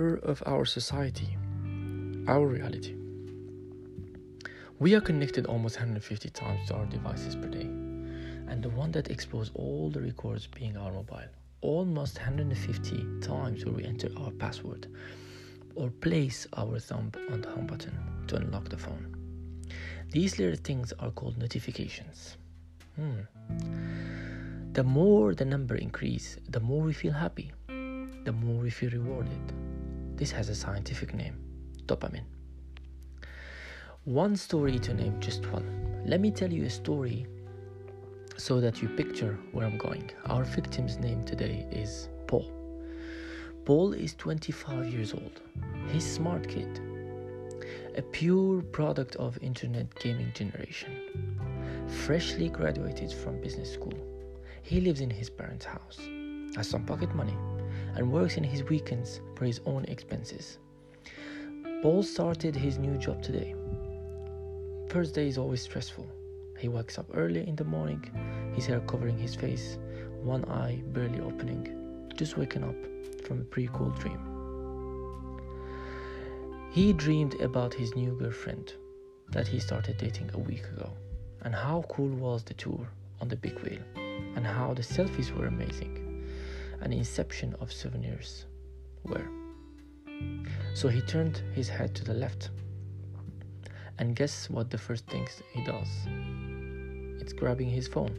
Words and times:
of 0.00 0.42
our 0.46 0.64
society, 0.64 1.36
our 2.26 2.46
reality. 2.46 2.94
We 4.78 4.94
are 4.94 5.00
connected 5.02 5.44
almost 5.44 5.76
150 5.76 6.30
times 6.30 6.68
to 6.68 6.76
our 6.76 6.86
devices 6.86 7.36
per 7.36 7.48
day, 7.48 7.68
and 8.48 8.62
the 8.62 8.70
one 8.70 8.90
that 8.92 9.10
explodes 9.10 9.50
all 9.54 9.90
the 9.90 10.00
records 10.00 10.46
being 10.46 10.78
our 10.78 10.90
mobile. 10.92 11.28
Almost 11.60 12.16
150 12.16 13.20
times 13.20 13.66
we 13.66 13.84
enter 13.84 14.08
our 14.16 14.30
password 14.30 14.86
or 15.74 15.90
place 15.90 16.46
our 16.56 16.78
thumb 16.78 17.12
on 17.30 17.42
the 17.42 17.50
home 17.50 17.66
button 17.66 17.92
to 18.28 18.36
unlock 18.36 18.70
the 18.70 18.78
phone. 18.78 19.14
These 20.10 20.38
little 20.38 20.56
things 20.56 20.94
are 21.00 21.10
called 21.10 21.36
notifications. 21.36 22.38
Hmm. 22.96 23.20
The 24.72 24.84
more 24.84 25.34
the 25.34 25.44
number 25.44 25.74
increase, 25.74 26.38
the 26.48 26.60
more 26.60 26.80
we 26.80 26.94
feel 26.94 27.12
happy, 27.12 27.52
the 28.24 28.32
more 28.32 28.62
we 28.62 28.70
feel 28.70 28.90
rewarded. 28.90 29.52
This 30.22 30.30
has 30.30 30.48
a 30.50 30.54
scientific 30.54 31.14
name, 31.14 31.34
dopamine. 31.86 32.28
One 34.04 34.36
story 34.36 34.78
to 34.78 34.94
name 34.94 35.18
just 35.18 35.44
one. 35.50 35.66
Let 36.06 36.20
me 36.20 36.30
tell 36.30 36.52
you 36.52 36.64
a 36.64 36.70
story 36.70 37.26
so 38.36 38.60
that 38.60 38.80
you 38.80 38.88
picture 38.90 39.36
where 39.50 39.66
I'm 39.66 39.76
going. 39.78 40.12
Our 40.26 40.44
victim's 40.44 40.96
name 40.98 41.24
today 41.24 41.66
is 41.72 42.08
Paul. 42.28 42.48
Paul 43.64 43.94
is 43.94 44.14
25 44.14 44.92
years 44.92 45.12
old. 45.12 45.40
He's 45.88 46.06
smart 46.06 46.48
kid. 46.48 46.80
A 47.96 48.02
pure 48.02 48.62
product 48.62 49.16
of 49.16 49.36
internet 49.42 49.92
gaming 49.96 50.30
generation. 50.34 50.92
Freshly 52.06 52.48
graduated 52.48 53.12
from 53.12 53.40
business 53.40 53.72
school. 53.72 53.98
He 54.62 54.80
lives 54.80 55.00
in 55.00 55.10
his 55.10 55.28
parents' 55.28 55.64
house, 55.64 55.98
has 56.54 56.68
some 56.68 56.86
pocket 56.86 57.12
money, 57.12 57.36
and 57.94 58.10
works 58.10 58.36
in 58.36 58.44
his 58.44 58.64
weekends 58.64 59.20
for 59.34 59.44
his 59.44 59.60
own 59.66 59.84
expenses. 59.84 60.58
Paul 61.82 62.02
started 62.02 62.54
his 62.54 62.78
new 62.78 62.96
job 62.96 63.22
today. 63.22 63.54
First 64.88 65.14
day 65.14 65.26
is 65.26 65.38
always 65.38 65.62
stressful. 65.62 66.06
He 66.58 66.68
wakes 66.68 66.98
up 66.98 67.06
early 67.14 67.46
in 67.48 67.56
the 67.56 67.64
morning, 67.64 68.04
his 68.54 68.66
hair 68.66 68.80
covering 68.80 69.18
his 69.18 69.34
face, 69.34 69.78
one 70.22 70.44
eye 70.44 70.82
barely 70.86 71.20
opening, 71.20 72.10
just 72.16 72.36
waking 72.36 72.62
up 72.62 72.76
from 73.26 73.40
a 73.40 73.44
pretty 73.44 73.70
cool 73.72 73.90
dream. 73.90 74.20
He 76.70 76.92
dreamed 76.92 77.40
about 77.40 77.74
his 77.74 77.96
new 77.96 78.16
girlfriend 78.18 78.74
that 79.30 79.48
he 79.48 79.58
started 79.58 79.98
dating 79.98 80.30
a 80.34 80.38
week 80.38 80.64
ago, 80.68 80.90
and 81.42 81.54
how 81.54 81.84
cool 81.88 82.08
was 82.10 82.44
the 82.44 82.54
tour 82.54 82.86
on 83.20 83.28
the 83.28 83.36
big 83.36 83.58
wheel, 83.60 83.82
and 83.96 84.46
how 84.46 84.72
the 84.72 84.82
selfies 84.82 85.36
were 85.36 85.46
amazing, 85.46 86.01
an 86.82 86.92
inception 86.92 87.54
of 87.60 87.72
souvenirs 87.72 88.46
were. 89.04 89.26
So 90.74 90.88
he 90.88 91.00
turned 91.02 91.42
his 91.54 91.68
head 91.68 91.94
to 91.94 92.04
the 92.04 92.14
left, 92.14 92.50
and 93.98 94.16
guess 94.16 94.50
what 94.50 94.70
the 94.70 94.78
first 94.78 95.06
thing 95.06 95.28
he 95.52 95.64
does? 95.64 95.88
It's 97.20 97.32
grabbing 97.32 97.70
his 97.70 97.86
phone. 97.86 98.18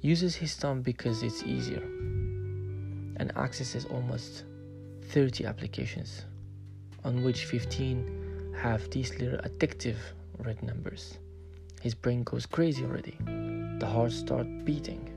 Uses 0.00 0.34
his 0.34 0.54
thumb 0.54 0.82
because 0.82 1.22
it's 1.22 1.44
easier 1.44 1.82
and 3.16 3.30
accesses 3.36 3.84
almost 3.84 4.44
30 5.10 5.46
applications, 5.46 6.24
on 7.04 7.22
which 7.22 7.44
15 7.44 8.54
have 8.58 8.90
these 8.90 9.16
little 9.20 9.38
addictive 9.38 9.96
red 10.38 10.62
numbers. 10.62 11.18
His 11.80 11.94
brain 11.94 12.22
goes 12.24 12.46
crazy 12.46 12.84
already. 12.84 13.16
The 13.78 13.86
heart 13.86 14.12
starts 14.12 14.48
beating 14.64 15.11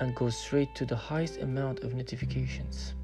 and 0.00 0.14
go 0.14 0.28
straight 0.30 0.74
to 0.74 0.84
the 0.84 0.96
highest 0.96 1.40
amount 1.40 1.80
of 1.80 1.94
notifications 1.94 2.94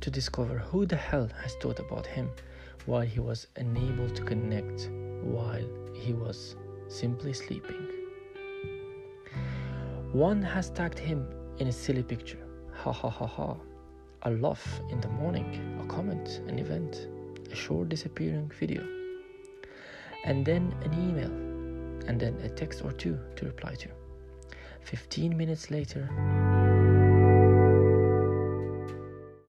to 0.00 0.10
discover 0.10 0.58
who 0.58 0.86
the 0.86 0.96
hell 0.96 1.28
has 1.42 1.54
thought 1.56 1.78
about 1.78 2.06
him 2.06 2.30
while 2.86 3.02
he 3.02 3.20
was 3.20 3.46
unable 3.56 4.08
to 4.10 4.22
connect 4.22 4.88
while 5.22 5.64
he 5.94 6.12
was 6.12 6.56
simply 6.88 7.32
sleeping. 7.32 7.88
One 10.12 10.42
has 10.42 10.70
tagged 10.70 10.98
him 10.98 11.28
in 11.58 11.68
a 11.68 11.72
silly 11.72 12.02
picture 12.02 12.44
Ha 12.74 12.90
ha 12.90 13.08
ha 13.08 13.26
ha. 13.26 13.56
A 14.22 14.30
laugh 14.30 14.80
in 14.90 15.00
the 15.00 15.08
morning, 15.08 15.78
a 15.80 15.86
comment, 15.86 16.40
an 16.48 16.58
event, 16.58 17.06
a 17.50 17.54
short 17.54 17.88
disappearing 17.90 18.50
video, 18.58 18.82
and 20.24 20.44
then 20.44 20.74
an 20.82 20.92
email, 20.94 21.30
and 22.08 22.18
then 22.18 22.34
a 22.42 22.48
text 22.48 22.82
or 22.84 22.90
two 22.90 23.18
to 23.36 23.44
reply 23.44 23.74
to. 23.74 23.88
15 24.84 25.36
minutes 25.36 25.70
later, 25.70 26.08